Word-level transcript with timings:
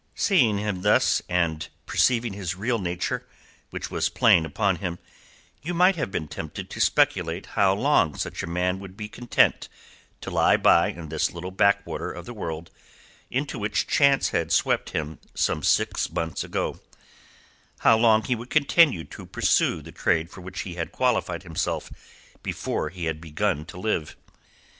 Seeing 0.15 0.57
him 0.57 0.81
thus, 0.81 1.21
and 1.29 1.69
perceiving 1.85 2.33
his 2.33 2.55
real 2.55 2.79
nature, 2.79 3.27
which 3.69 3.91
was 3.91 4.09
plain 4.09 4.47
upon 4.47 4.77
him, 4.77 4.97
you 5.61 5.75
might 5.75 5.95
have 5.95 6.09
been 6.09 6.27
tempted 6.27 6.71
to 6.71 6.79
speculate 6.79 7.45
how 7.53 7.75
long 7.75 8.15
such 8.17 8.41
a 8.41 8.47
man 8.47 8.79
would 8.79 8.97
be 8.97 9.07
content 9.07 9.69
to 10.21 10.31
lie 10.31 10.57
by 10.57 10.87
in 10.87 11.09
this 11.09 11.31
little 11.31 11.51
backwater 11.51 12.11
of 12.11 12.25
the 12.25 12.33
world 12.33 12.71
into 13.29 13.59
which 13.59 13.85
chance 13.85 14.29
had 14.29 14.51
swept 14.51 14.89
him 14.89 15.19
some 15.35 15.61
six 15.61 16.09
months 16.11 16.43
ago; 16.43 16.79
how 17.81 17.95
long 17.95 18.23
he 18.23 18.33
would 18.33 18.49
continue 18.49 19.03
to 19.03 19.27
pursue 19.27 19.83
the 19.83 19.91
trade 19.91 20.31
for 20.31 20.41
which 20.41 20.61
he 20.61 20.73
had 20.73 20.91
qualified 20.91 21.43
himself 21.43 21.91
before 22.41 22.89
he 22.89 23.05
had 23.05 23.21
begun 23.21 23.65
to 23.65 23.79
live. 23.79 24.15